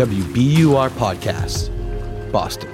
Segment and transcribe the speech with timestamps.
[0.00, 1.68] WBUR Podcast,
[2.32, 2.70] Boston.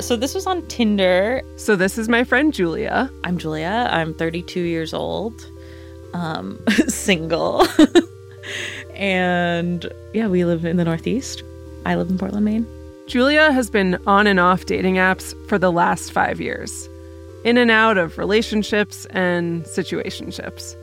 [0.00, 1.42] So this was on Tinder.
[1.56, 3.10] So this is my friend Julia.
[3.24, 3.88] I'm Julia.
[3.90, 5.44] I'm 32 years old,
[6.12, 7.66] um, single,
[8.94, 11.42] and yeah, we live in the Northeast.
[11.84, 12.66] I live in Portland, Maine.
[13.08, 16.88] Julia has been on and off dating apps for the last five years,
[17.44, 20.74] in and out of relationships and situationships.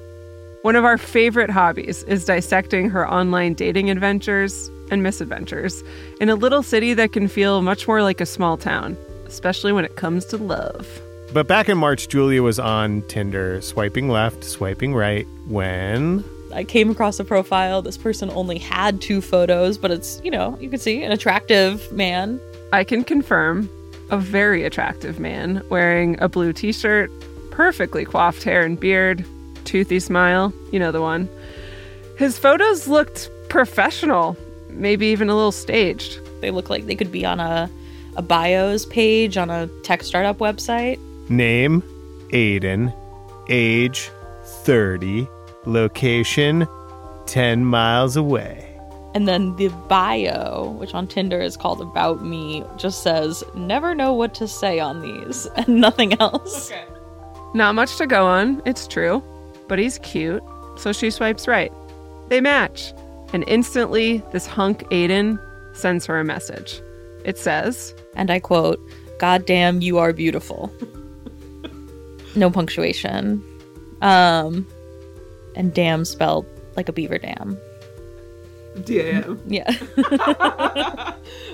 [0.61, 5.83] One of our favorite hobbies is dissecting her online dating adventures and misadventures
[6.19, 8.95] in a little city that can feel much more like a small town,
[9.25, 11.01] especially when it comes to love.
[11.33, 16.23] But back in March, Julia was on Tinder, swiping left, swiping right, when.
[16.53, 17.81] I came across a profile.
[17.81, 21.91] This person only had two photos, but it's, you know, you can see an attractive
[21.91, 22.39] man.
[22.73, 23.69] I can confirm
[24.11, 27.09] a very attractive man wearing a blue t shirt,
[27.49, 29.25] perfectly coiffed hair and beard,
[29.65, 30.53] toothy smile.
[30.71, 31.27] You know the one.
[32.17, 34.37] His photos looked professional,
[34.69, 36.19] maybe even a little staged.
[36.41, 37.69] They look like they could be on a,
[38.15, 40.99] a bios page on a tech startup website.
[41.29, 41.81] Name
[42.31, 42.93] Aiden.
[43.49, 44.11] Age
[44.43, 45.27] 30.
[45.65, 46.67] Location
[47.27, 48.70] 10 miles away.
[49.13, 54.13] And then the bio, which on Tinder is called About Me, just says, Never know
[54.13, 56.71] what to say on these, and nothing else.
[56.71, 56.83] Okay.
[57.53, 59.21] Not much to go on, it's true,
[59.67, 60.43] but he's cute,
[60.77, 61.73] so she swipes right.
[62.29, 62.93] They match,
[63.33, 65.37] and instantly, this hunk Aiden
[65.73, 66.81] sends her a message.
[67.25, 68.79] It says, and I quote,
[69.19, 70.71] God damn, you are beautiful.
[72.35, 73.43] no punctuation.
[74.01, 74.65] Um,
[75.55, 76.45] and damn spelled
[76.75, 77.59] like a beaver dam.
[78.83, 79.41] D-A-M.
[79.47, 79.71] Yeah.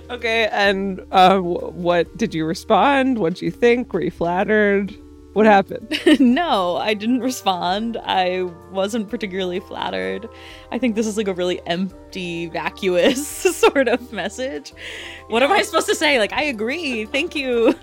[0.10, 3.20] okay, and uh, what did you respond?
[3.20, 3.94] What did you think?
[3.94, 4.96] Were you flattered?
[5.34, 6.02] What happened?
[6.20, 7.98] no, I didn't respond.
[8.04, 8.42] I
[8.72, 10.28] wasn't particularly flattered.
[10.72, 14.74] I think this is like a really empty, vacuous sort of message.
[15.28, 16.18] What am I supposed to say?
[16.18, 17.06] Like, I agree.
[17.06, 17.76] Thank you.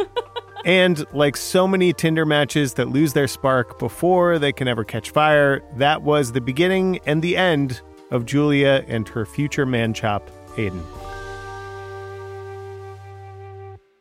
[0.65, 5.11] and like so many Tinder matches that lose their spark before they can ever catch
[5.11, 10.31] fire, that was the beginning and the end of Julia and her future man chop,
[10.57, 10.83] Aiden.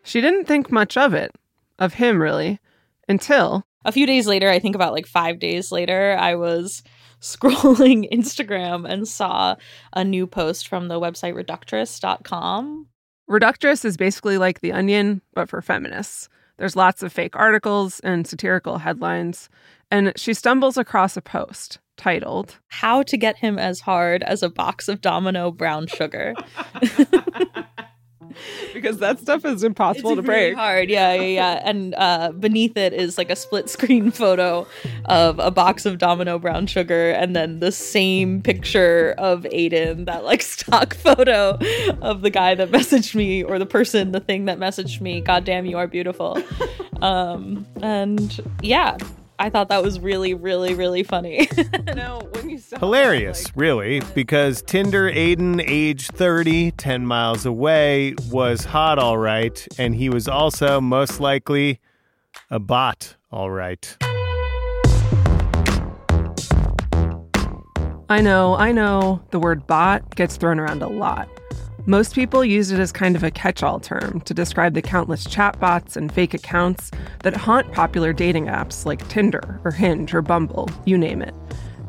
[0.04, 1.32] She didn't think much of it,
[1.80, 2.60] of him really,
[3.08, 3.66] until.
[3.86, 6.84] A few days later, I think about like five days later, I was
[7.22, 9.56] scrolling Instagram and saw
[9.94, 12.88] a new post from the website reductress.com.
[13.30, 16.28] Reductress is basically like The Onion, but for feminists.
[16.58, 19.50] There's lots of fake articles and satirical headlines,
[19.94, 24.50] and she stumbles across a post titled How to Get Him as Hard as a
[24.50, 26.34] Box of Domino Brown Sugar.
[28.74, 30.56] because that stuff is impossible it's to break.
[30.56, 31.62] Hard, yeah, yeah, yeah.
[31.64, 34.66] And uh, beneath it is like a split screen photo
[35.06, 40.24] of a box of Domino brown sugar, and then the same picture of Aiden, that
[40.24, 41.60] like stock photo
[42.02, 45.22] of the guy that messaged me, or the person, the thing that messaged me.
[45.22, 46.42] God damn, you are beautiful.
[47.04, 48.98] um, and yeah,
[49.40, 51.48] I thought that was really, really, really funny.
[51.96, 57.46] no, when you saw Hilarious, that, like, really, because Tinder Aiden, age 30, 10 miles
[57.46, 61.80] away, was hot all right, and he was also most likely
[62.50, 63.98] a bot all right.
[68.10, 71.28] I know, I know, the word bot gets thrown around a lot.
[71.86, 75.28] Most people use it as kind of a catch all term to describe the countless
[75.28, 76.92] chatbots and fake accounts
[77.24, 81.36] that haunt popular dating apps like Tinder or Hinge or Bumble, you name it,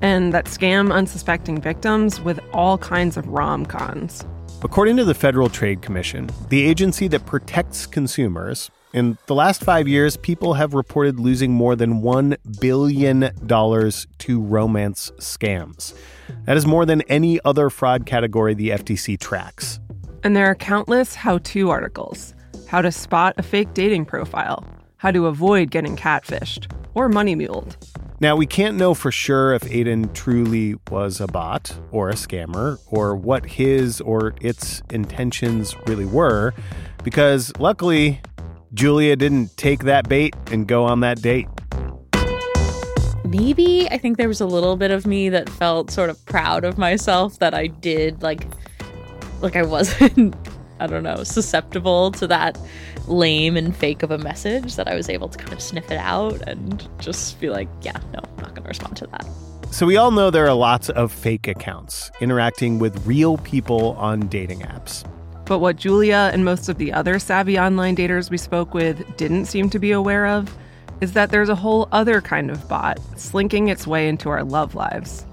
[0.03, 4.25] and that scam unsuspecting victims with all kinds of rom cons.
[4.65, 9.89] According to the Federal Trade Commission, the agency that protects consumers, In the last five
[9.89, 13.31] years, people have reported losing more than $1 billion
[14.19, 15.95] to romance scams.
[16.45, 19.81] That is more than any other fraud category the FTC tracks.
[20.25, 22.35] And there are countless how to articles
[22.67, 24.65] how to spot a fake dating profile,
[24.97, 27.77] how to avoid getting catfished or money muled.
[28.21, 32.79] Now, we can't know for sure if Aiden truly was a bot or a scammer
[32.87, 36.55] or what his or its intentions really were,
[37.05, 38.21] because luckily,
[38.73, 41.47] Julia didn't take that bait and go on that date.
[43.25, 46.65] Maybe I think there was a little bit of me that felt sort of proud
[46.65, 48.47] of myself that I did like
[49.45, 50.35] like I wasn't
[50.81, 52.59] I don't know, susceptible to that
[53.07, 55.99] lame and fake of a message that I was able to kind of sniff it
[55.99, 59.27] out and just be like, yeah, no, I'm not going to respond to that.
[59.71, 64.27] So, we all know there are lots of fake accounts interacting with real people on
[64.29, 65.09] dating apps.
[65.47, 69.47] But what Julia and most of the other savvy online daters we spoke with didn't
[69.47, 70.55] seem to be aware of
[71.01, 74.75] is that there's a whole other kind of bot slinking its way into our love
[74.75, 75.27] lives.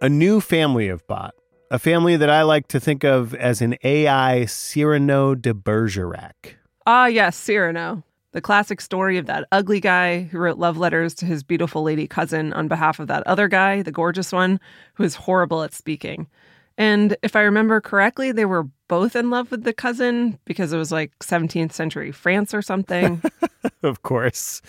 [0.00, 1.34] A new family of bot,
[1.72, 6.54] a family that I like to think of as an AI Cyrano de Bergerac.
[6.86, 8.04] Ah, yes, Cyrano.
[8.30, 12.06] The classic story of that ugly guy who wrote love letters to his beautiful lady
[12.06, 14.60] cousin on behalf of that other guy, the gorgeous one,
[14.94, 16.28] who is horrible at speaking.
[16.76, 20.78] And if I remember correctly, they were both in love with the cousin because it
[20.78, 23.20] was like 17th century France or something.
[23.82, 24.62] of course.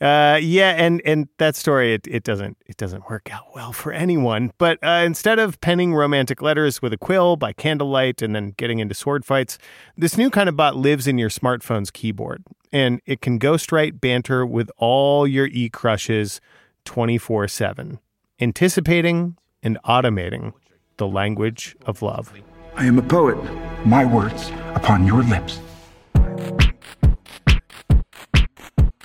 [0.00, 3.92] Uh, yeah, and and that story it, it doesn't it doesn't work out well for
[3.92, 4.52] anyone.
[4.56, 8.78] But uh, instead of penning romantic letters with a quill by candlelight and then getting
[8.78, 9.58] into sword fights,
[9.96, 14.46] this new kind of bot lives in your smartphone's keyboard, and it can ghostwrite banter
[14.46, 16.40] with all your e crushes,
[16.84, 17.98] twenty four seven,
[18.40, 20.52] anticipating and automating
[20.98, 22.32] the language of love.
[22.76, 23.36] I am a poet.
[23.84, 25.58] My words upon your lips.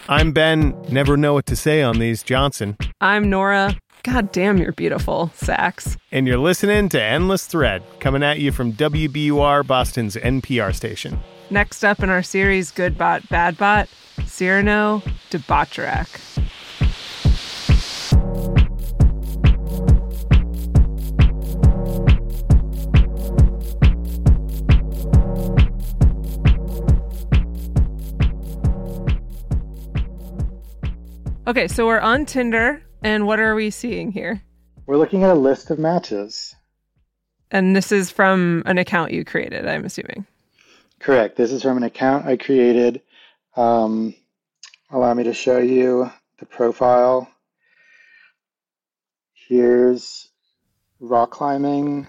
[0.09, 0.75] I'm Ben.
[0.89, 2.77] Never know what to say on these, Johnson.
[2.99, 3.77] I'm Nora.
[4.03, 5.97] God damn, you're beautiful, Saks.
[6.11, 11.19] And you're listening to Endless Thread, coming at you from WBUR, Boston's NPR station.
[11.49, 13.87] Next up in our series, Good Bot, Bad Bot,
[14.25, 16.07] Cyrano de Bergerac.
[31.53, 34.41] Okay, so we're on Tinder, and what are we seeing here?
[34.87, 36.55] We're looking at a list of matches.
[37.51, 40.25] And this is from an account you created, I'm assuming.
[40.97, 41.35] Correct.
[41.35, 43.03] This is from an account I created.
[43.55, 44.15] Um,
[44.89, 46.09] allow me to show you
[46.39, 47.29] the profile.
[49.35, 50.29] Here's
[50.99, 52.07] rock climbing,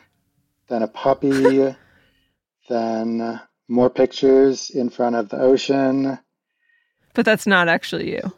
[0.68, 1.76] then a puppy,
[2.70, 6.18] then more pictures in front of the ocean.
[7.12, 8.32] But that's not actually you.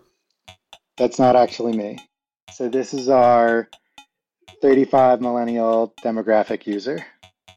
[0.97, 1.99] That's not actually me.
[2.53, 3.69] So this is our
[4.63, 7.05] 35 millennial demographic user.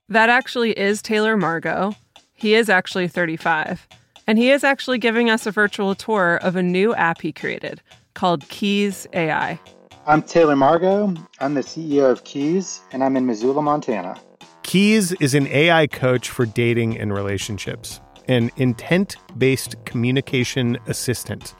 [0.10, 1.96] That actually is Taylor Margot.
[2.34, 3.88] He is actually 35.
[4.28, 7.82] And he is actually giving us a virtual tour of a new app he created
[8.14, 9.60] called Keys AI.
[10.06, 11.14] I'm Taylor Margot.
[11.40, 14.20] I'm the CEO of Keys, and I'm in Missoula, Montana.
[14.64, 21.56] Keys is an AI coach for dating and relationships, an intent based communication assistant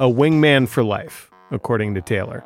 [0.00, 2.42] a wingman for life, according to Taylor.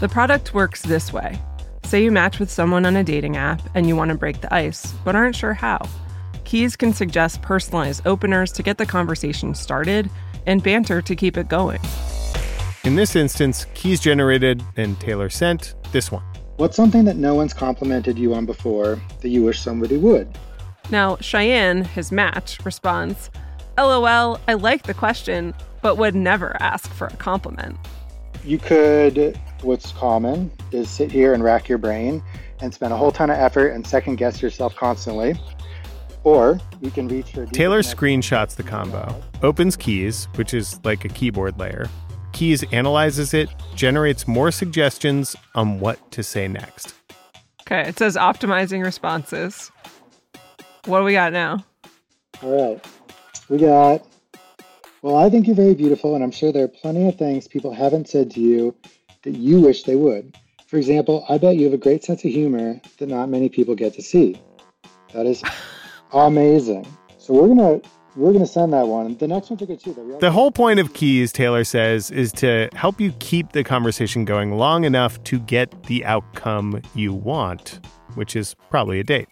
[0.00, 1.38] The product works this way.
[1.84, 4.52] Say you match with someone on a dating app and you want to break the
[4.52, 5.86] ice, but aren't sure how.
[6.44, 10.08] Keys can suggest personalized openers to get the conversation started
[10.46, 11.78] and banter to keep it going.
[12.84, 16.24] In this instance, Keys generated and Taylor sent this one.
[16.56, 20.38] What's something that no one's complimented you on before that you wish somebody would?
[20.90, 23.30] Now, Cheyenne, his match, responds,
[23.78, 27.78] LOL, I like the question, but would never ask for a compliment.
[28.44, 32.22] You could, what's common is sit here and rack your brain
[32.60, 35.34] and spend a whole ton of effort and second guess yourself constantly.
[36.24, 37.46] Or you can reach your.
[37.46, 41.88] Taylor screenshots the combo, opens Keys, which is like a keyboard layer.
[42.32, 46.94] Keys analyzes it, generates more suggestions on what to say next.
[47.62, 49.70] Okay, it says optimizing responses.
[50.86, 51.64] What do we got now?
[52.42, 52.84] All right.
[53.48, 54.04] We got,
[55.02, 57.72] well, I think you're very beautiful, and I'm sure there are plenty of things people
[57.72, 58.74] haven't said to you
[59.22, 60.36] that you wish they would.
[60.66, 63.76] For example, I bet you have a great sense of humor that not many people
[63.76, 64.40] get to see.
[65.12, 65.42] That is
[66.12, 66.86] amazing.
[67.18, 67.80] So we're gonna
[68.16, 69.16] we're gonna send that one.
[69.18, 70.18] The next one's a good too.
[70.20, 74.52] The whole point of keys, Taylor says, is to help you keep the conversation going
[74.56, 77.78] long enough to get the outcome you want,
[78.14, 79.28] which is probably a date.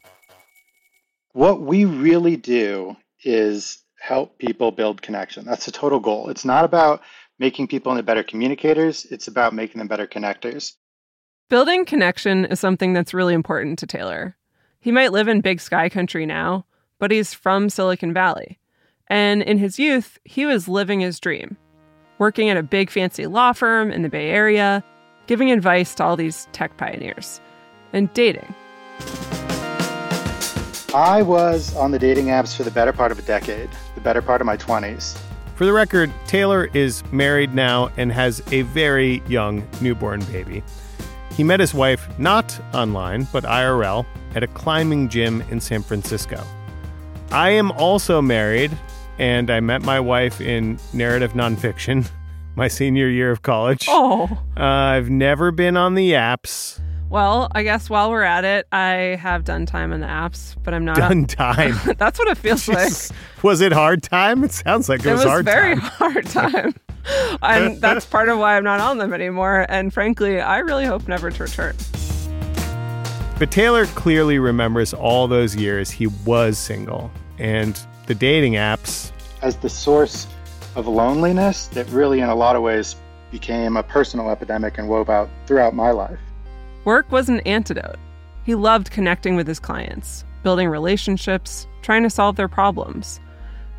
[1.32, 5.44] What we really do is help people build connection.
[5.44, 6.28] That's the total goal.
[6.28, 7.02] It's not about
[7.38, 10.74] making people into better communicators, it's about making them better connectors.
[11.48, 14.36] Building connection is something that's really important to Taylor.
[14.80, 16.66] He might live in big sky country now,
[16.98, 18.58] but he's from Silicon Valley.
[19.08, 21.56] And in his youth, he was living his dream,
[22.18, 24.84] working at a big fancy law firm in the Bay Area,
[25.26, 27.40] giving advice to all these tech pioneers,
[27.92, 28.54] and dating.
[30.94, 34.20] I was on the dating apps for the better part of a decade, the better
[34.20, 35.16] part of my 20s.
[35.54, 40.64] For the record, Taylor is married now and has a very young newborn baby.
[41.36, 44.04] He met his wife not online, but IRL,
[44.34, 46.42] at a climbing gym in San Francisco.
[47.30, 48.76] I am also married,
[49.16, 52.08] and I met my wife in narrative nonfiction
[52.56, 53.86] my senior year of college.
[53.88, 54.28] Oh.
[54.56, 56.80] Uh, I've never been on the apps.
[57.10, 60.72] Well, I guess while we're at it, I have done time on the apps, but
[60.74, 61.74] I'm not Done time.
[61.98, 62.92] That's what it feels like.
[63.42, 64.44] Was it hard time?
[64.44, 65.82] It sounds like it, It was, was hard very time.
[65.90, 66.74] hard time.
[67.42, 69.66] and that's part of why I'm not on them anymore.
[69.68, 71.74] And frankly, I really hope never to return.
[73.40, 79.10] But Taylor clearly remembers all those years he was single and the dating apps.
[79.42, 80.26] As the source
[80.76, 82.94] of loneliness that really, in a lot of ways,
[83.32, 86.18] became a personal epidemic and wove out throughout my life.
[86.90, 88.00] Work was an antidote.
[88.44, 93.20] He loved connecting with his clients, building relationships, trying to solve their problems.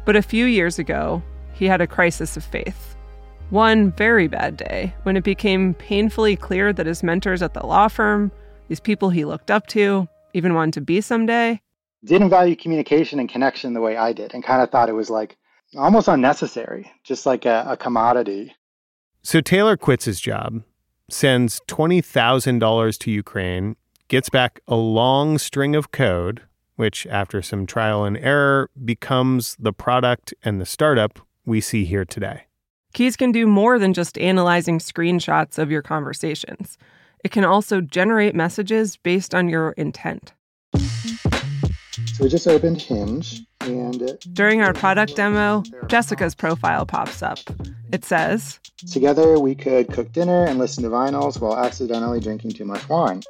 [0.05, 2.95] But a few years ago, he had a crisis of faith.
[3.49, 7.89] One very bad day when it became painfully clear that his mentors at the law
[7.89, 8.31] firm,
[8.69, 11.59] these people he looked up to, even wanted to be someday,
[12.05, 15.09] Didn't value communication and connection the way I did, and kind of thought it was
[15.09, 15.35] like
[15.75, 18.55] almost unnecessary, just like a, a commodity.
[19.21, 20.63] So Taylor quits his job,
[21.11, 23.75] sends $20,000 to Ukraine,
[24.07, 26.41] gets back a long string of code,
[26.75, 32.05] which, after some trial and error, becomes the product and the startup we see here
[32.05, 32.43] today.
[32.93, 36.77] Keys can do more than just analyzing screenshots of your conversations.
[37.23, 40.33] It can also generate messages based on your intent.
[40.75, 47.39] So we just opened Hinge, and During our product demo, Jessica's profile pops up.
[47.91, 48.59] It says,
[48.91, 53.21] together we could cook dinner and listen to vinyls while accidentally drinking too much wine.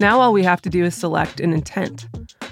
[0.00, 2.06] Now all we have to do is select an intent.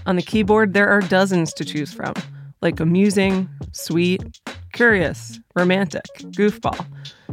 [0.07, 2.15] On the keyboard, there are dozens to choose from,
[2.63, 4.41] like amusing, sweet,
[4.73, 6.87] curious, romantic, goofball,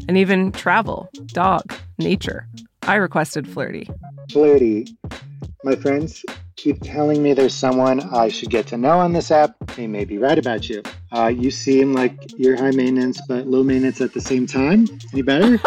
[0.07, 2.47] and even travel, dog, nature.
[2.87, 3.89] I requested flirty.
[4.31, 4.87] Flirty.
[5.63, 6.23] My friends
[6.55, 9.55] keep telling me there's someone I should get to know on this app.
[9.75, 10.81] They may be right about you.
[11.11, 14.87] Uh, you seem like you're high maintenance but low maintenance at the same time.
[15.13, 15.59] Any better?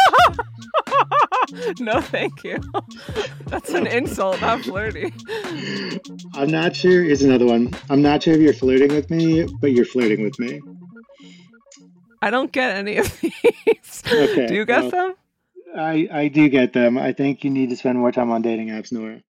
[1.81, 2.59] no, thank you.
[3.47, 5.13] That's an insult, not flirty.
[6.35, 7.05] I'm not sure.
[7.05, 7.75] Here's another one.
[7.91, 10.61] I'm not sure if you're flirting with me, but you're flirting with me.
[12.23, 14.03] I don't get any of these.
[14.07, 15.15] Okay, Do you get well- them?
[15.77, 16.99] I, I do get them.
[16.99, 19.23] I think you need to spend more time on dating apps, Nora.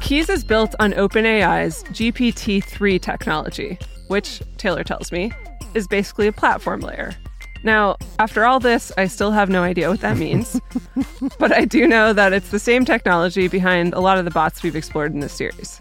[0.00, 5.30] Keys is built on OpenAI's GPT 3 technology, which, Taylor tells me,
[5.74, 7.14] is basically a platform layer.
[7.62, 10.58] Now, after all this, I still have no idea what that means,
[11.38, 14.62] but I do know that it's the same technology behind a lot of the bots
[14.62, 15.78] we've explored in this series.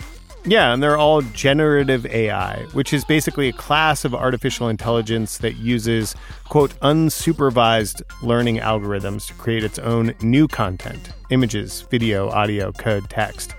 [0.50, 5.58] Yeah, and they're all generative AI, which is basically a class of artificial intelligence that
[5.58, 6.16] uses,
[6.48, 13.54] quote, unsupervised learning algorithms to create its own new content images, video, audio, code, text.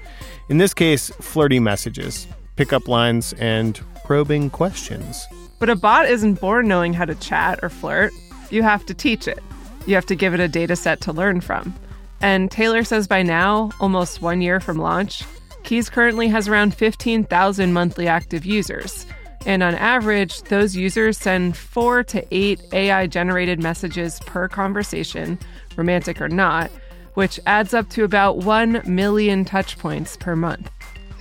[0.49, 2.27] In this case, flirty messages,
[2.57, 5.27] pickup lines, and probing questions.
[5.59, 8.13] But a bot isn't born knowing how to chat or flirt.
[8.49, 9.41] You have to teach it.
[9.87, 11.75] You have to give it a data set to learn from.
[12.23, 15.23] And Taylor says by now, almost one year from launch,
[15.69, 19.05] Keys currently has around 15,000 monthly active users.
[19.45, 25.39] And on average, those users send four to eight AI generated messages per conversation,
[25.77, 26.71] romantic or not,
[27.13, 30.71] which adds up to about 1 million touch points per month.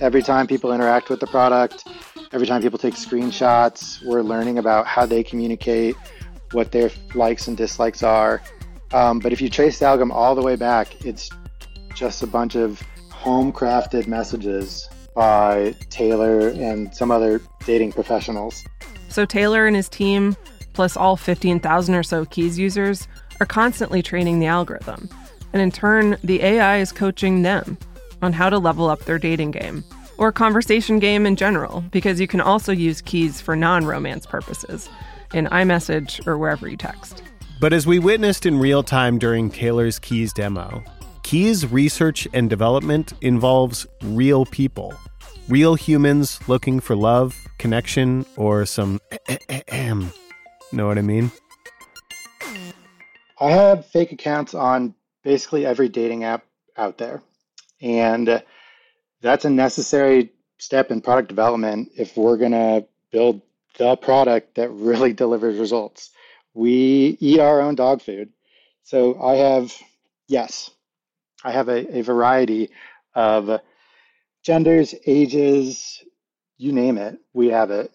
[0.00, 1.86] Every time people interact with the product,
[2.32, 5.94] every time people take screenshots, we're learning about how they communicate,
[6.52, 8.40] what their likes and dislikes are.
[8.94, 11.28] Um, but if you trace the algorithm all the way back, it's
[11.94, 12.82] just a bunch of
[13.28, 18.64] home crafted messages by Taylor and some other dating professionals.
[19.10, 20.34] So Taylor and his team,
[20.72, 23.06] plus all 15,000 or so Keys users,
[23.38, 25.10] are constantly training the algorithm.
[25.52, 27.76] And in turn, the AI is coaching them
[28.22, 29.84] on how to level up their dating game
[30.16, 34.88] or conversation game in general, because you can also use Keys for non romance purposes
[35.34, 37.22] in iMessage or wherever you text.
[37.60, 40.82] But as we witnessed in real time during Taylor's Keys demo,
[41.28, 44.94] Key's research and development involves real people,
[45.46, 48.98] real humans looking for love, connection, or some.
[50.72, 51.30] know what I mean?
[53.38, 56.46] I have fake accounts on basically every dating app
[56.78, 57.20] out there.
[57.82, 58.42] And
[59.20, 63.42] that's a necessary step in product development if we're going to build
[63.76, 66.08] the product that really delivers results.
[66.54, 68.30] We eat our own dog food.
[68.82, 69.74] So I have,
[70.26, 70.70] yes,
[71.44, 72.70] I have a, a variety
[73.14, 73.60] of
[74.42, 76.02] genders, ages,
[76.56, 77.92] you name it, we have it.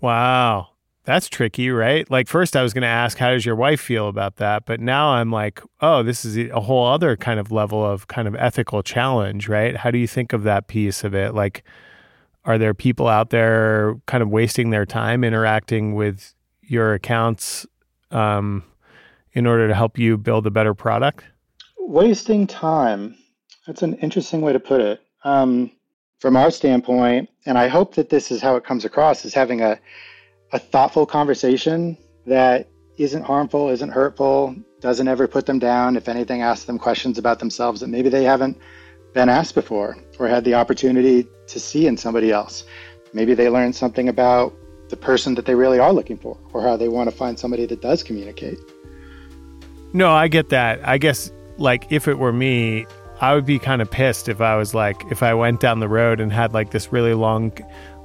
[0.00, 0.68] Wow.
[1.04, 2.10] That's tricky, right?
[2.10, 4.64] Like, first I was going to ask, how does your wife feel about that?
[4.64, 8.26] But now I'm like, oh, this is a whole other kind of level of kind
[8.26, 9.76] of ethical challenge, right?
[9.76, 11.34] How do you think of that piece of it?
[11.34, 11.62] Like,
[12.46, 17.66] are there people out there kind of wasting their time interacting with your accounts
[18.10, 18.64] um,
[19.32, 21.24] in order to help you build a better product?
[21.86, 23.14] Wasting time.
[23.66, 25.00] That's an interesting way to put it.
[25.22, 25.70] Um,
[26.18, 29.60] from our standpoint, and I hope that this is how it comes across, is having
[29.60, 29.78] a
[30.52, 35.96] a thoughtful conversation that isn't harmful, isn't hurtful, doesn't ever put them down.
[35.96, 38.56] If anything, ask them questions about themselves that maybe they haven't
[39.14, 42.64] been asked before or had the opportunity to see in somebody else.
[43.12, 44.54] Maybe they learned something about
[44.90, 47.66] the person that they really are looking for or how they want to find somebody
[47.66, 48.58] that does communicate.
[49.92, 50.86] No, I get that.
[50.86, 52.86] I guess, like, if it were me,
[53.20, 55.88] I would be kind of pissed if I was like, if I went down the
[55.88, 57.52] road and had like this really long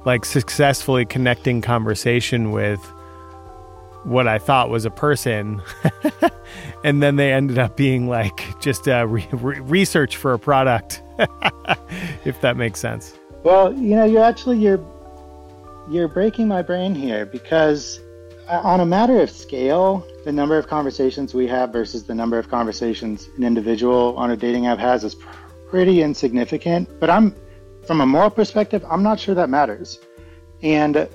[0.04, 2.80] like successfully connecting conversation with
[4.04, 5.60] what I thought was a person,
[6.84, 11.02] and then they ended up being like just a re- re- research for a product,
[12.24, 13.14] if that makes sense.
[13.42, 14.80] Well, you know, you're actually you're
[15.90, 18.02] you're breaking my brain here because uh,
[18.50, 22.48] on a matter of scale, the number of conversations we have versus the number of
[22.48, 25.16] conversations an individual on a dating app has is
[25.68, 26.88] pretty insignificant.
[26.98, 27.34] But I'm
[27.86, 30.00] from a moral perspective, I'm not sure that matters.
[30.62, 31.08] And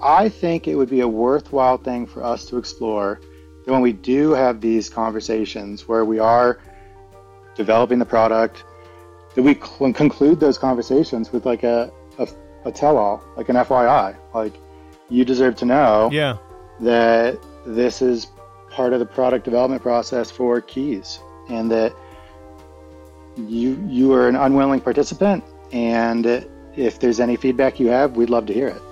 [0.00, 3.20] I think it would be a worthwhile thing for us to explore
[3.64, 6.60] that when we do have these conversations where we are
[7.56, 8.62] developing the product,
[9.34, 12.28] that we cl- conclude those conversations with like a, a,
[12.64, 14.16] a tell all, like an FYI.
[14.32, 14.54] Like,
[15.14, 16.36] you deserve to know yeah.
[16.80, 18.26] that this is
[18.70, 21.94] part of the product development process for keys and that
[23.36, 26.46] you you are an unwilling participant and
[26.76, 28.82] if there's any feedback you have, we'd love to hear it.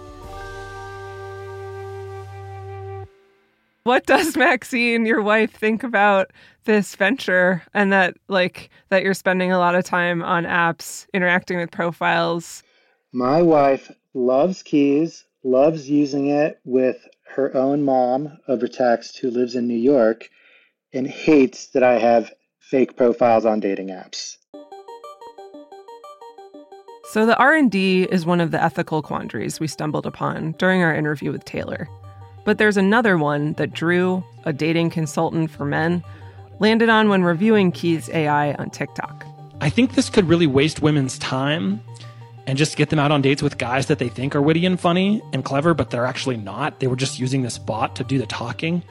[3.85, 6.31] What does Maxine, your wife, think about
[6.65, 11.59] this venture and that like that you're spending a lot of time on apps, interacting
[11.59, 12.63] with profiles?
[13.13, 19.55] My wife loves keys, loves using it with her own mom over text who lives
[19.55, 20.29] in New York,
[20.93, 24.37] and hates that I have fake profiles on dating apps.
[27.13, 31.31] So the R&D is one of the ethical quandaries we stumbled upon during our interview
[31.31, 31.89] with Taylor.
[32.45, 36.03] But there's another one that Drew, a dating consultant for men,
[36.59, 39.27] landed on when reviewing Key's AI on TikTok.
[39.61, 41.81] I think this could really waste women's time
[42.47, 44.79] and just get them out on dates with guys that they think are witty and
[44.79, 46.81] funny and clever, but they're actually not.
[46.81, 48.83] They were just using this bot to do the talking.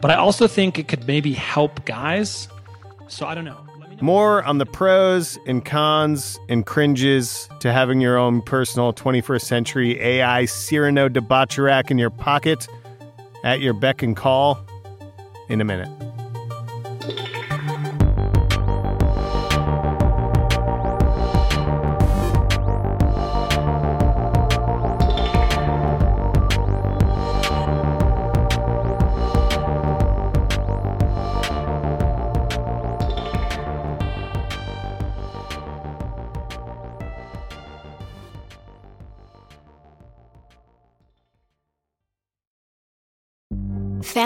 [0.00, 2.48] But I also think it could maybe help guys.
[3.08, 3.64] So I don't know.
[4.00, 10.00] More on the pros and cons and cringes to having your own personal 21st century
[10.00, 12.68] AI Cyrano de Bergerac in your pocket
[13.42, 14.64] at your beck and call
[15.48, 16.07] in a minute.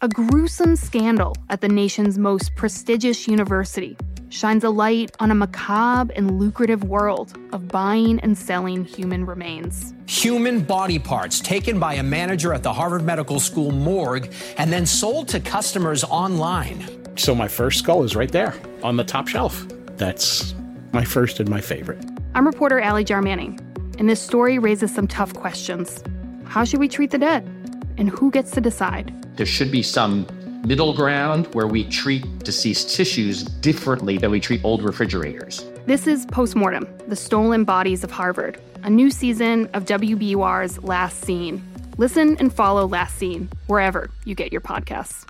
[0.00, 3.96] A gruesome scandal at the nation's most prestigious university
[4.28, 9.94] shines a light on a macabre and lucrative world of buying and selling human remains.
[10.06, 14.86] Human body parts taken by a manager at the Harvard Medical School morgue and then
[14.86, 16.86] sold to customers online.
[17.16, 19.66] So my first skull is right there on the top shelf.
[19.96, 20.54] that's
[20.92, 22.04] my first and my favorite.
[22.36, 23.58] I'm reporter Ally Jarmanning,
[23.98, 26.04] and this story raises some tough questions.
[26.44, 27.57] How should we treat the dead?
[27.98, 29.12] And who gets to decide?
[29.36, 30.24] There should be some
[30.64, 35.64] middle ground where we treat deceased tissues differently than we treat old refrigerators.
[35.86, 41.60] This is Postmortem The Stolen Bodies of Harvard, a new season of WBUR's Last Seen.
[41.96, 45.26] Listen and follow Last Seen wherever you get your podcasts.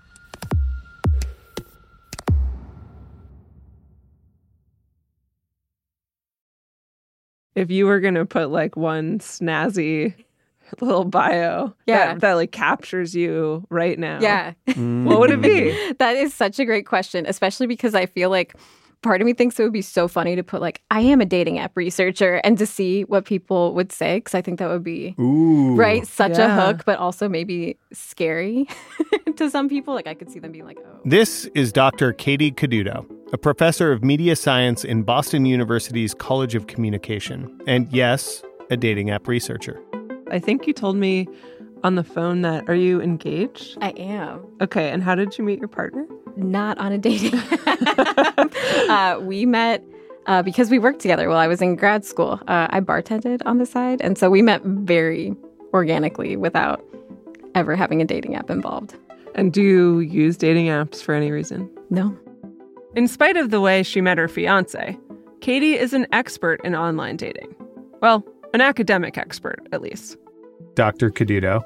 [7.55, 10.15] If you were going to put like one snazzy
[10.81, 12.07] little bio Yeah.
[12.15, 14.53] that, that like captures you right now, Yeah.
[14.69, 15.05] Mm.
[15.05, 15.93] what would it be?
[15.99, 18.55] that is such a great question, especially because I feel like
[19.01, 21.25] part of me thinks it would be so funny to put like I am a
[21.25, 24.83] dating app researcher and to see what people would say because I think that would
[24.83, 25.77] be Ooh.
[25.77, 26.57] right such Yeah.
[26.59, 28.67] a hook, but also maybe scary
[29.37, 29.95] to some people.
[29.95, 32.13] Like I could see them being like, oh, This is Dr.
[32.13, 38.43] Katie Coduto, a professor of media science in Boston University's College of Communication, and yes,
[38.71, 39.81] a dating app researcher.
[40.31, 41.27] I think you told me
[41.85, 43.79] on the phone that are you engaged?
[43.81, 46.07] I am Okay, and how did you meet your partner?
[46.37, 47.35] not on a dating.
[47.67, 48.55] app.
[48.89, 49.85] uh, we met.
[50.27, 53.57] Uh, because we worked together while I was in grad school, uh, I bartended on
[53.59, 55.35] the side, and so we met very
[55.73, 56.85] organically without
[57.55, 58.95] ever having a dating app involved.
[59.35, 61.71] And do you use dating apps for any reason?
[61.89, 62.15] No.
[62.95, 64.99] In spite of the way she met her fiance,
[65.41, 67.55] Katie is an expert in online dating.
[68.03, 68.23] Well,
[68.55, 70.17] an academic expert, at least.
[70.75, 71.11] Dr.
[71.11, 71.65] Coduto,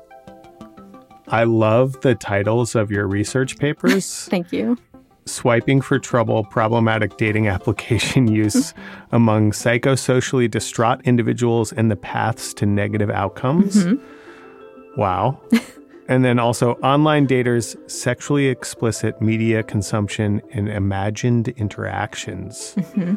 [1.29, 4.25] I love the titles of your research papers.
[4.31, 4.77] Thank you.
[5.25, 9.15] Swiping for Trouble Problematic Dating Application Use mm-hmm.
[9.15, 13.85] Among Psychosocially Distraught Individuals and the Paths to Negative Outcomes.
[13.85, 15.01] Mm-hmm.
[15.01, 15.41] Wow.
[16.09, 22.75] and then also Online Daters Sexually Explicit Media Consumption and Imagined Interactions.
[22.77, 23.15] Mm-hmm.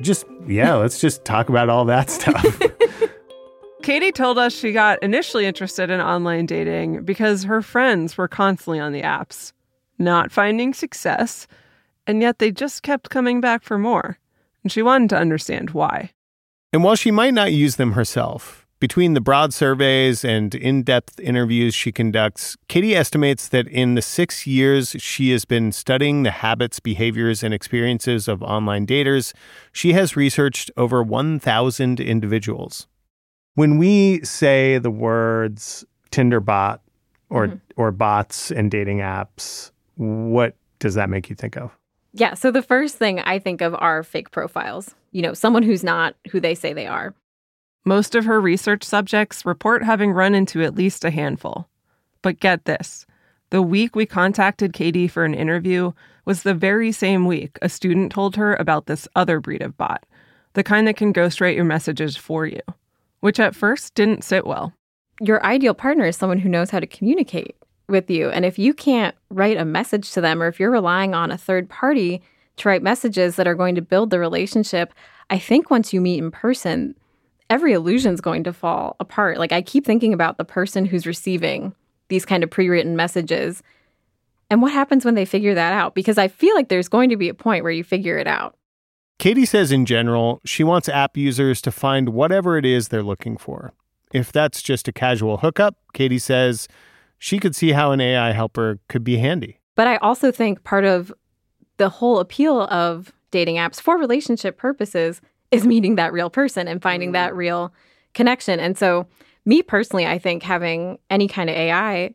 [0.00, 2.44] Just, yeah, let's just talk about all that stuff.
[3.82, 8.80] Katie told us she got initially interested in online dating because her friends were constantly
[8.80, 9.52] on the apps,
[9.98, 11.46] not finding success,
[12.06, 14.18] and yet they just kept coming back for more.
[14.62, 16.10] And she wanted to understand why.
[16.72, 21.18] And while she might not use them herself, between the broad surveys and in depth
[21.18, 26.30] interviews she conducts, Katie estimates that in the six years she has been studying the
[26.30, 29.32] habits, behaviors, and experiences of online daters,
[29.72, 32.86] she has researched over 1,000 individuals.
[33.58, 36.80] When we say the words Tinder bot
[37.28, 37.56] or, mm-hmm.
[37.74, 41.76] or bots and dating apps, what does that make you think of?
[42.12, 42.34] Yeah.
[42.34, 44.94] So the first thing I think of are fake profiles.
[45.10, 47.16] You know, someone who's not who they say they are.
[47.84, 51.68] Most of her research subjects report having run into at least a handful.
[52.22, 53.06] But get this
[53.50, 55.90] the week we contacted Katie for an interview
[56.24, 60.06] was the very same week a student told her about this other breed of bot,
[60.52, 62.60] the kind that can ghostwrite your messages for you,
[63.20, 64.72] which at first didn't sit well.
[65.20, 67.56] Your ideal partner is someone who knows how to communicate
[67.88, 68.30] with you.
[68.30, 71.38] And if you can't write a message to them, or if you're relying on a
[71.38, 72.22] third party
[72.56, 74.92] to write messages that are going to build the relationship,
[75.30, 76.94] I think once you meet in person,
[77.50, 79.38] every illusion's going to fall apart.
[79.38, 81.74] Like I keep thinking about the person who's receiving
[82.08, 83.62] these kind of pre-written messages
[84.50, 87.16] and what happens when they figure that out because I feel like there's going to
[87.16, 88.56] be a point where you figure it out.
[89.18, 93.36] Katie says in general, she wants app users to find whatever it is they're looking
[93.36, 93.72] for.
[94.12, 96.68] If that's just a casual hookup, Katie says
[97.18, 99.58] she could see how an AI helper could be handy.
[99.74, 101.12] But I also think part of
[101.78, 106.80] the whole appeal of dating apps for relationship purposes is meeting that real person and
[106.80, 107.36] finding that mm.
[107.36, 107.72] real
[108.14, 108.60] connection.
[108.60, 109.06] And so,
[109.44, 112.14] me personally, I think having any kind of AI,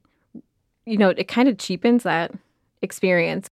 [0.85, 2.31] you know, it kind of cheapens that
[2.81, 3.47] experience.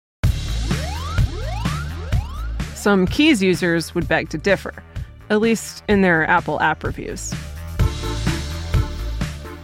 [2.81, 4.73] Some Keys users would beg to differ,
[5.29, 7.31] at least in their Apple app reviews.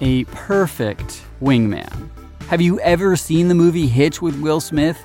[0.01, 2.11] A perfect wingman.
[2.49, 5.03] Have you ever seen the movie Hitch with Will Smith?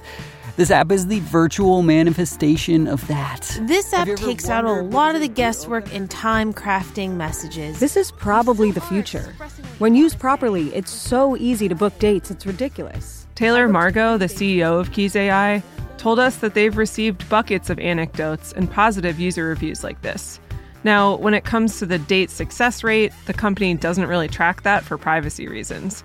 [0.56, 3.58] This app is the virtual manifestation of that.
[3.62, 7.80] This app takes out a lot of the guesswork in time crafting messages.
[7.80, 9.34] This is probably the future.
[9.78, 13.26] When used properly, it's so easy to book dates, it's ridiculous.
[13.36, 15.62] Taylor Margot, the CEO of Keys AI,
[16.02, 20.40] told us that they've received buckets of anecdotes and positive user reviews like this.
[20.82, 24.82] Now, when it comes to the date success rate, the company doesn't really track that
[24.82, 26.02] for privacy reasons.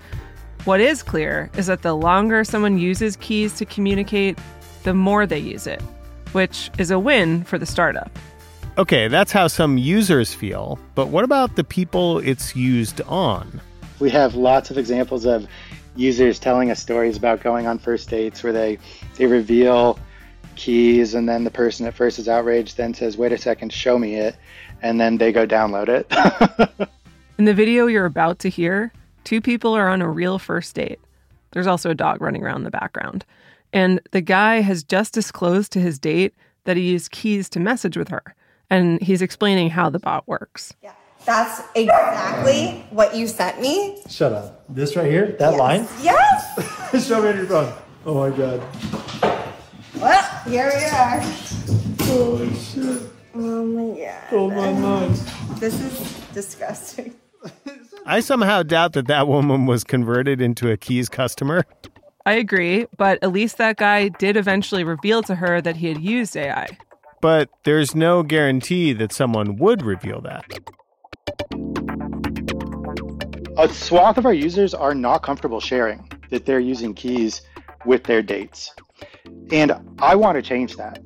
[0.66, 4.38] What is clear is that the longer someone uses keys to communicate,
[4.84, 5.82] the more they use it,
[6.32, 8.12] which is a win for the startup.
[8.78, 13.60] Okay, that's how some users feel, but what about the people it's used on?
[13.98, 15.48] We have lots of examples of
[15.98, 18.78] users telling us stories about going on first dates where they
[19.16, 20.00] they reveal
[20.58, 23.98] keys, and then the person at first is outraged, then says, wait a second, show
[23.98, 24.36] me it.
[24.82, 26.90] And then they go download it.
[27.38, 28.92] In the video you're about to hear,
[29.24, 31.00] two people are on a real first date.
[31.52, 33.26] There's also a dog running around in the background.
[33.72, 36.34] And the guy has just disclosed to his date
[36.64, 38.36] that he used keys to message with her.
[38.70, 40.74] And he's explaining how the bot works.
[40.82, 40.94] Yeah.
[41.28, 44.02] That's exactly what you sent me.
[44.10, 44.64] Shut up.
[44.74, 45.36] This right here?
[45.40, 45.60] That Yes.
[45.60, 45.88] line?
[46.02, 47.06] Yes.
[47.08, 47.74] Show me on your phone.
[48.06, 48.64] Oh my god.
[49.96, 51.20] Well, here we are.
[52.10, 53.02] Oh shit.
[53.36, 54.24] Oh my god.
[54.32, 55.16] Oh my mind.
[55.60, 57.14] This is disgusting.
[58.06, 61.66] I somehow doubt that that woman was converted into a Keys customer.
[62.26, 66.02] I agree, but at least that guy did eventually reveal to her that he had
[66.02, 66.68] used AI.
[67.20, 70.46] But there's no guarantee that someone would reveal that.
[73.58, 77.42] A swath of our users are not comfortable sharing that they're using keys
[77.86, 78.72] with their dates.
[79.52, 81.02] And I want to change that.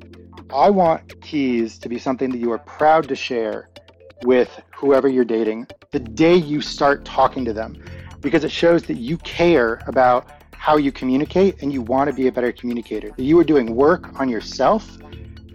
[0.54, 3.70] I want keys to be something that you are proud to share
[4.24, 7.82] with whoever you're dating the day you start talking to them,
[8.20, 12.28] because it shows that you care about how you communicate and you want to be
[12.28, 13.12] a better communicator.
[13.16, 14.98] That you are doing work on yourself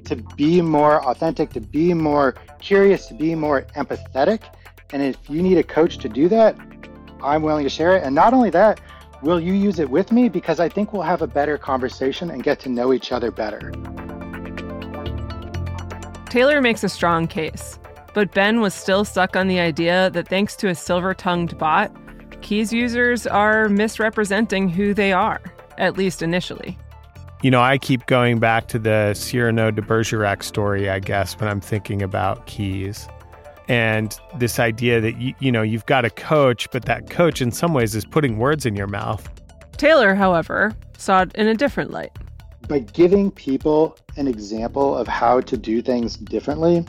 [0.04, 4.40] to be more authentic, to be more curious, to be more empathetic.
[4.92, 6.56] And if you need a coach to do that,
[7.22, 8.02] I'm willing to share it.
[8.02, 8.81] And not only that,
[9.22, 10.29] will you use it with me?
[10.29, 13.72] Because I think we'll have a better conversation and get to know each other better.
[16.29, 17.79] Taylor makes a strong case,
[18.14, 21.90] but Ben was still stuck on the idea that thanks to a silver tongued bot,
[22.46, 25.40] Keys users are misrepresenting who they are,
[25.79, 26.79] at least initially.
[27.42, 31.48] You know, I keep going back to the Cyrano de Bergerac story, I guess, when
[31.48, 33.09] I'm thinking about keys.
[33.68, 37.50] And this idea that, you, you know, you've got a coach, but that coach in
[37.50, 39.29] some ways is putting words in your mouth.
[39.76, 42.12] Taylor, however, saw it in a different light.
[42.68, 46.87] By giving people an example of how to do things differently,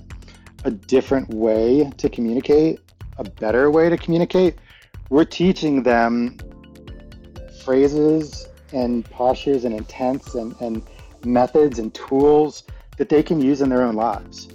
[0.63, 2.80] a different way to communicate,
[3.18, 4.56] a better way to communicate,
[5.10, 6.38] we're teaching them
[7.63, 10.84] phrases and postures and intents and, and
[11.26, 12.63] methods and tools
[12.98, 14.48] that they can use in their own lives.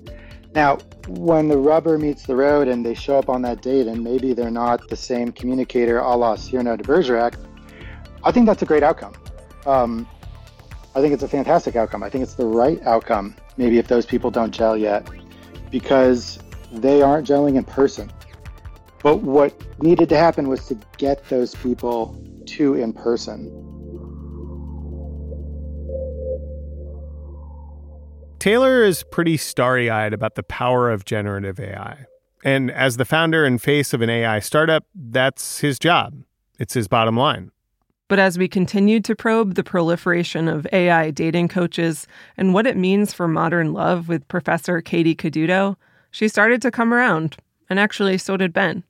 [0.55, 4.05] Now, when the rubber meets the road and they show up on that date and
[4.05, 7.35] maybe they're not the same communicator a la Cyrano de Bergerac,
[8.23, 9.15] I think that's a great outcome.
[9.67, 10.07] Um,
[10.95, 12.03] I think it's a fantastic outcome.
[12.03, 15.09] I think it's the right outcome, maybe if those people don't gel yet,
[15.71, 16.38] because
[16.71, 18.12] they aren't gelling in person.
[19.03, 23.72] But what needed to happen was to get those people to in person.
[28.43, 32.07] Taylor is pretty starry eyed about the power of generative AI.
[32.43, 36.25] And as the founder and face of an AI startup, that's his job.
[36.59, 37.53] It's his bottom line.
[38.09, 42.77] But as we continued to probe the proliferation of AI dating coaches and what it
[42.77, 45.77] means for modern love with Professor Katie Coduto,
[46.11, 47.37] she started to come around.
[47.71, 48.83] And actually, so did Ben.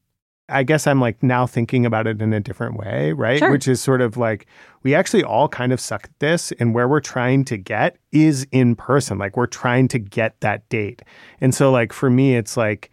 [0.52, 3.38] I guess I'm like now thinking about it in a different way, right?
[3.38, 3.50] Sure.
[3.50, 4.46] Which is sort of like
[4.82, 8.46] we actually all kind of suck at this, and where we're trying to get is
[8.52, 9.18] in person.
[9.18, 11.02] Like we're trying to get that date.
[11.40, 12.90] And so, like, for me, it's like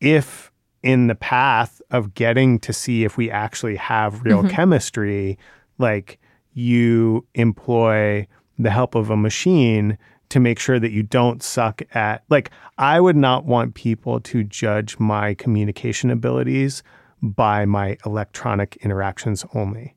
[0.00, 0.50] if
[0.82, 4.46] in the path of getting to see if we actually have real Mm-hmm.
[4.48, 4.50] Mhm.
[4.52, 5.38] chemistry,
[5.78, 6.18] like
[6.52, 8.26] you employ
[8.58, 9.98] the help of a machine
[10.30, 14.44] to make sure that you don't suck at like I would not want people to
[14.44, 16.82] judge my communication abilities
[17.22, 19.94] by my electronic interactions only.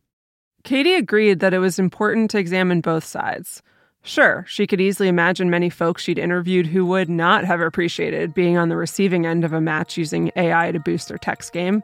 [0.63, 3.61] Katie agreed that it was important to examine both sides.
[4.03, 8.57] Sure, she could easily imagine many folks she'd interviewed who would not have appreciated being
[8.57, 11.83] on the receiving end of a match using AI to boost their text game.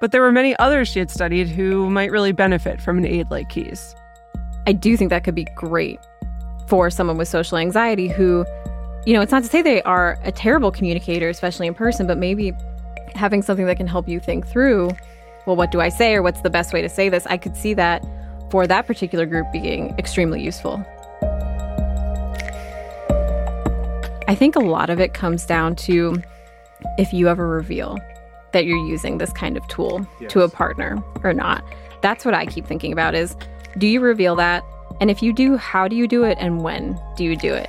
[0.00, 3.30] But there were many others she had studied who might really benefit from an aid
[3.30, 3.94] like Keys.
[4.66, 5.98] I do think that could be great
[6.66, 8.44] for someone with social anxiety who,
[9.04, 12.18] you know, it's not to say they are a terrible communicator, especially in person, but
[12.18, 12.52] maybe
[13.14, 14.90] having something that can help you think through,
[15.46, 17.26] well, what do I say or what's the best way to say this?
[17.26, 18.04] I could see that
[18.50, 20.84] for that particular group being extremely useful.
[24.28, 26.20] I think a lot of it comes down to
[26.98, 27.96] if you ever reveal
[28.52, 31.64] that you're using this kind of tool to a partner or not.
[32.02, 33.36] That's what I keep thinking about is
[33.78, 34.64] do you reveal that?
[35.00, 37.68] And if you do, how do you do it and when do you do it?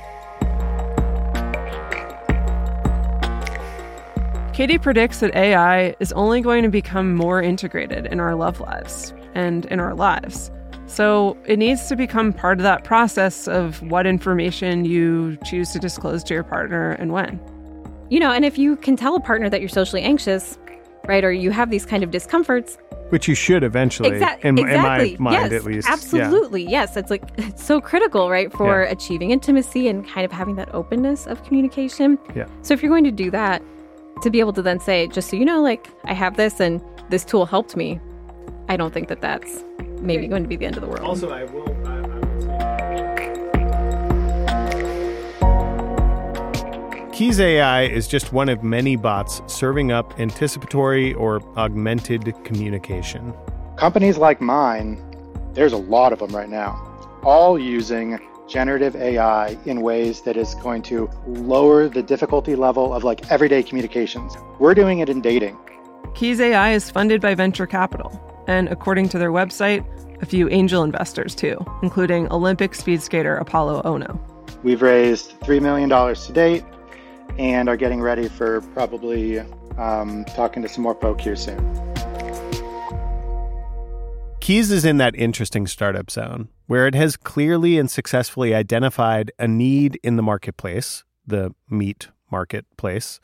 [4.54, 9.14] Katie predicts that AI is only going to become more integrated in our love lives
[9.34, 10.50] and in our lives.
[10.86, 15.78] So it needs to become part of that process of what information you choose to
[15.78, 17.38] disclose to your partner and when.
[18.10, 20.58] You know, and if you can tell a partner that you're socially anxious,
[21.08, 25.14] right, or you have these kind of discomforts, Which you should eventually, Exact- in, exactly.
[25.14, 25.88] in my mind yes, at least.
[25.88, 25.94] Yeah.
[25.94, 26.62] Absolutely.
[26.68, 26.96] Yes.
[26.96, 28.90] It's like it's so critical, right, for Yeah.
[28.92, 32.18] achieving intimacy and kind of having that openness of communication.
[32.36, 32.46] Yeah.
[32.62, 33.62] So if you're going to do that,
[34.22, 36.80] to be able to then say, just so you know, like I have this and
[37.08, 37.98] this tool helped me,
[38.68, 39.64] I don't think that that's
[40.00, 41.00] maybe going to be the end of the world.
[41.06, 41.66] Also, I will.
[47.18, 53.34] Keys AI is just one of many bots serving up anticipatory or augmented communication.
[53.74, 55.02] Companies like mine,
[55.52, 56.74] there's a lot of them right now,
[57.24, 63.02] all using generative AI in ways that is going to lower the difficulty level of
[63.02, 64.36] like everyday communications.
[64.60, 65.58] We're doing it in dating.
[66.14, 68.12] Keys AI is funded by venture capital,
[68.46, 69.84] and according to their website,
[70.22, 74.20] a few angel investors too, including Olympic speed skater Apollo Ohno.
[74.62, 76.62] We've raised $3 million to date
[77.38, 79.38] and are getting ready for probably
[79.78, 81.58] um, talking to some more folk here soon.
[84.40, 89.46] Keys is in that interesting startup zone where it has clearly and successfully identified a
[89.46, 93.20] need in the marketplace, the meat marketplace.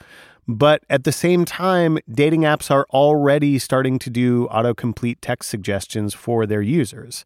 [0.47, 6.13] But at the same time, dating apps are already starting to do autocomplete text suggestions
[6.13, 7.25] for their users.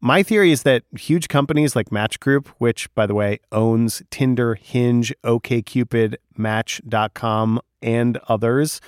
[0.00, 4.54] My theory is that huge companies like Match Group, which, by the way, owns Tinder,
[4.54, 8.80] Hinge, OKCupid, Match.com, and others,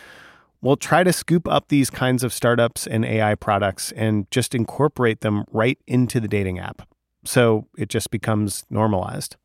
[0.61, 5.21] will try to scoop up these kinds of startups and AI products and just incorporate
[5.21, 6.87] them right into the dating app.
[7.25, 9.37] So it just becomes normalized.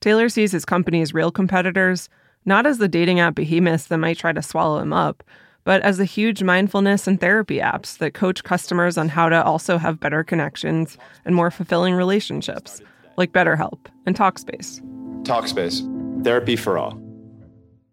[0.00, 2.08] Taylor sees his company's real competitors
[2.44, 5.22] not as the dating app behemoths that might try to swallow him up,
[5.64, 9.78] but as the huge mindfulness and therapy apps that coach customers on how to also
[9.78, 12.82] have better connections and more fulfilling relationships,
[13.16, 14.80] like BetterHelp and Talkspace.
[15.24, 15.82] Talkspace,
[16.22, 17.00] therapy for all.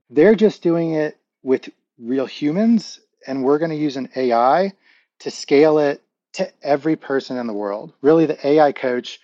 [0.10, 4.74] They're just doing it with real humans, and we're going to use an AI
[5.20, 6.04] to scale it
[6.34, 7.94] to every person in the world.
[8.02, 9.20] Really, the AI coach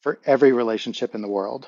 [0.00, 1.66] for every relationship in the world.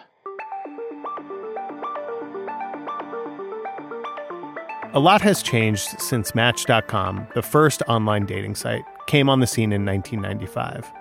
[4.95, 9.73] A lot has changed since Match.com, the first online dating site, came on the scene
[9.73, 10.93] in 1995.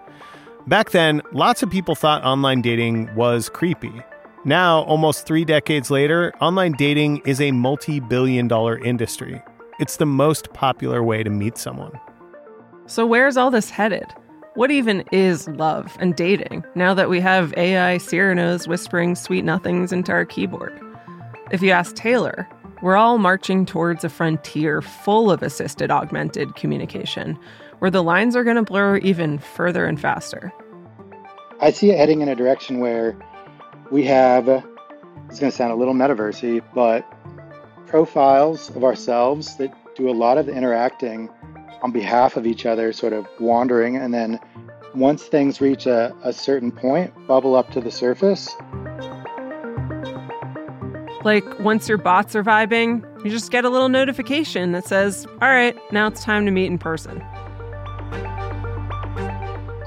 [0.65, 3.91] Back then, lots of people thought online dating was creepy.
[4.45, 9.43] Now, almost three decades later, online dating is a multi billion dollar industry.
[9.77, 11.91] It's the most popular way to meet someone.
[12.86, 14.08] So, where's all this headed?
[14.54, 19.91] What even is love and dating now that we have AI Cyrano's whispering sweet nothings
[19.91, 20.80] into our keyboard?
[21.51, 22.47] If you ask Taylor,
[22.82, 27.38] we're all marching towards a frontier full of assisted augmented communication,
[27.80, 30.52] where the lines are going to blur even further and faster.
[31.60, 33.15] I see it heading in a direction where
[33.91, 37.06] we have, it's going to sound a little metaversy, but
[37.86, 41.30] profiles of ourselves that do a lot of the interacting
[41.82, 44.39] on behalf of each other, sort of wandering, and then
[44.96, 48.56] once things reach a, a certain point, bubble up to the surface.
[51.23, 55.49] Like once your bots are vibing, you just get a little notification that says, all
[55.49, 57.21] right, now it's time to meet in person.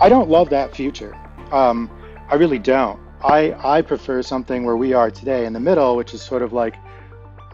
[0.00, 1.16] I don't love that future.
[1.50, 1.90] Um,
[2.30, 3.00] I really don't.
[3.22, 6.52] I, I prefer something where we are today in the middle, which is sort of
[6.52, 6.76] like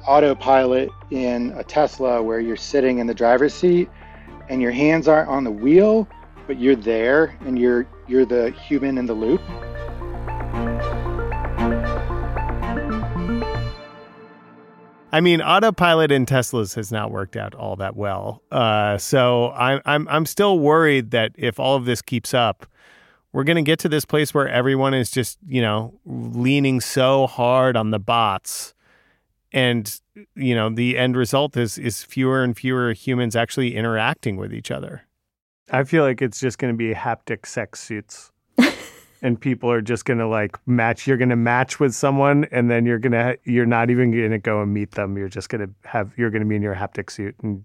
[0.06, 3.88] autopilot in a Tesla where you're sitting in the driver's seat
[4.48, 6.08] and your hands aren't on the wheel,
[6.46, 9.40] but you're there and you're you're the human in the loop.
[15.12, 18.42] I mean, autopilot in Teslas has not worked out all that well.
[18.50, 22.66] Uh, so I'm I'm I'm still worried that if all of this keeps up,
[23.32, 27.26] we're going to get to this place where everyone is just you know leaning so
[27.26, 28.74] hard on the bots,
[29.52, 30.00] and
[30.36, 34.70] you know the end result is is fewer and fewer humans actually interacting with each
[34.70, 35.02] other.
[35.72, 38.30] I feel like it's just going to be haptic sex suits.
[39.22, 42.70] And people are just going to like match you're going to match with someone and
[42.70, 45.48] then you're going to you're not even going to go and meet them you're just
[45.48, 47.64] going to have you're going to be in your haptic suit and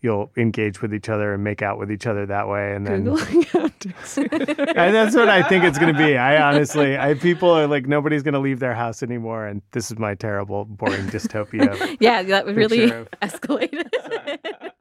[0.00, 3.04] you'll engage with each other and make out with each other that way and then
[3.04, 6.16] Googling and that's what I think it's going to be.
[6.16, 9.90] I honestly, I people are like nobody's going to leave their house anymore, and this
[9.90, 11.96] is my terrible, boring dystopia.
[12.00, 13.84] yeah, that would really picture escalate.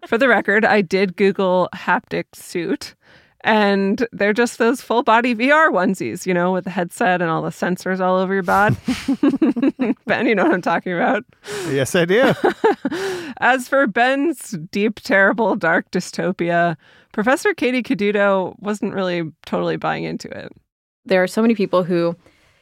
[0.07, 2.95] For the record, I did Google haptic suit,
[3.47, 7.41] and they're just those full body VR onesies, you know, with the headset and all
[7.41, 8.75] the sensors all over your bod.
[10.05, 11.23] ben, you know what I'm talking about.
[11.69, 12.33] yes, I do.
[13.37, 16.75] As for Ben's deep, terrible, dark dystopia,
[17.13, 20.51] Professor Katie Coduto wasn't really totally buying into it.
[21.05, 22.17] there are so many people who,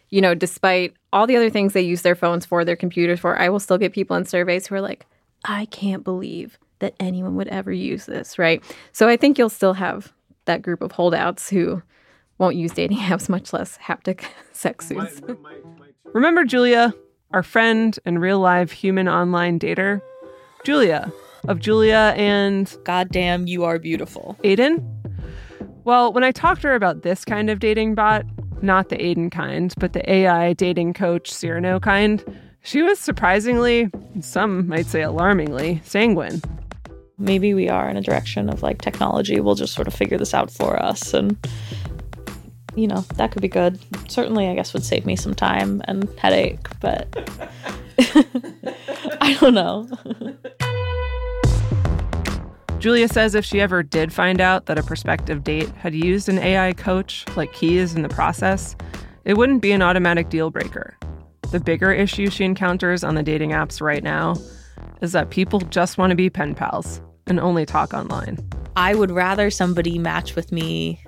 [0.09, 3.35] you know, despite all the other things they use their phones for, their computers for,
[3.39, 5.07] I will still get people in surveys who are like,
[5.45, 8.63] I can't believe that anyone would ever use this, right?
[8.91, 10.13] So I think you'll still have
[10.45, 11.81] that group of holdouts who
[12.37, 15.21] won't use dating apps, much less haptic sex suits.
[16.13, 16.93] Remember Julia,
[17.31, 20.01] our friend and real live human online dater?
[20.63, 21.11] Julia,
[21.47, 22.75] of Julia and.
[22.83, 24.37] Goddamn, you are beautiful.
[24.43, 24.83] Aiden?
[25.83, 28.25] Well, when I talked to her about this kind of dating bot,
[28.63, 32.23] not the Aiden kind, but the AI dating coach Cyrano kind,
[32.63, 33.91] she was surprisingly,
[34.21, 36.41] some might say alarmingly, sanguine.
[37.17, 40.33] Maybe we are in a direction of like technology will just sort of figure this
[40.33, 41.37] out for us and
[42.75, 43.79] you know, that could be good.
[44.09, 47.07] Certainly, I guess would save me some time and headache, but
[49.21, 49.87] I don't know.
[52.79, 56.37] Julia says if she ever did find out that a prospective date had used an
[56.37, 58.75] AI coach like Keys in the process,
[59.23, 60.95] it wouldn't be an automatic deal breaker.
[61.51, 64.35] The bigger issue she encounters on the dating apps right now
[65.01, 68.37] is that people just want to be pen pals and only talk online.
[68.75, 71.03] I would rather somebody match with me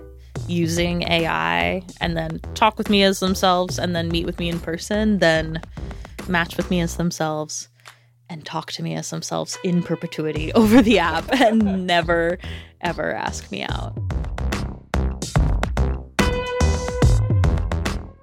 [0.47, 4.59] using AI and then talk with me as themselves and then meet with me in
[4.59, 5.61] person than
[6.27, 7.69] match with me as themselves
[8.29, 12.37] and talk to me as themselves in perpetuity over the app and never,
[12.81, 13.97] ever ask me out.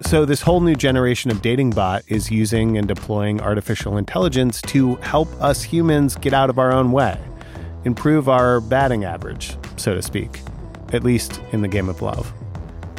[0.05, 4.97] So, this whole new generation of dating bot is using and deploying artificial intelligence to
[4.97, 7.19] help us humans get out of our own way,
[7.85, 10.41] improve our batting average, so to speak,
[10.93, 12.31] at least in the game of love.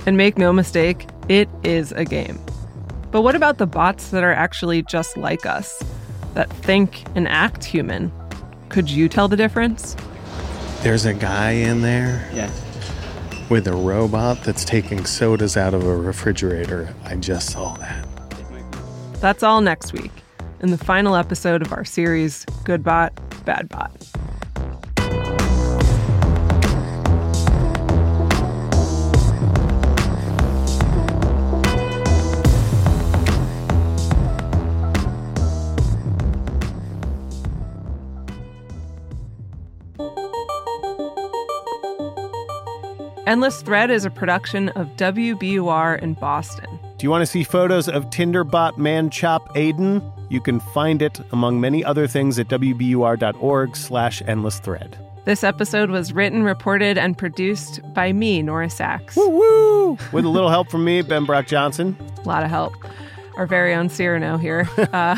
[0.04, 2.40] And make no mistake, it is a game.
[3.12, 5.80] But what about the bots that are actually just like us,
[6.34, 8.10] that think and act human?
[8.68, 9.94] Could you tell the difference?
[10.82, 12.28] There's a guy in there.
[12.34, 12.50] Yeah.
[13.48, 16.92] With a robot that's taking sodas out of a refrigerator.
[17.04, 18.06] I just saw that.
[19.20, 20.10] That's all next week
[20.60, 23.12] in the final episode of our series, Good Bot,
[23.44, 23.92] Bad Bot.
[43.26, 46.78] Endless Thread is a production of WBUR in Boston.
[46.96, 50.00] Do you want to see photos of Tinderbot man chop Aiden?
[50.30, 54.96] You can find it among many other things at wbur.org slash endless thread.
[55.24, 59.16] This episode was written, reported, and produced by me, Nora Saks.
[59.16, 59.98] Woo woo!
[60.12, 61.96] With a little help from me, Ben Brock Johnson.
[62.18, 62.74] A lot of help.
[63.36, 64.68] Our very own Cyrano here.
[64.92, 65.16] Uh,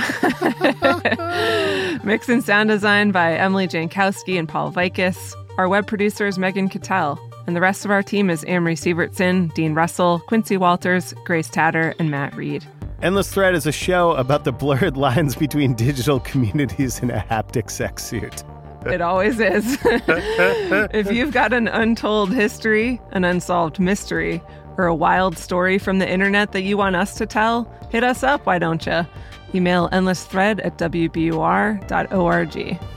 [2.04, 5.34] mix and sound design by Emily Jankowski and Paul Vaitkus.
[5.58, 7.18] Our web producer is Megan Cattell.
[7.48, 11.94] And the rest of our team is Amory Sievertson, Dean Russell, Quincy Walters, Grace Tatter,
[11.98, 12.62] and Matt Reed.
[13.00, 17.70] Endless Thread is a show about the blurred lines between digital communities and a haptic
[17.70, 18.44] sex suit.
[18.86, 19.76] It always is.
[19.84, 24.40] if you've got an untold history, an unsolved mystery,
[24.76, 28.22] or a wild story from the internet that you want us to tell, hit us
[28.22, 29.04] up, why don't you?
[29.52, 31.82] Email endlessthread at wbur.org.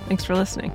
[0.07, 0.71] Thanks for listening.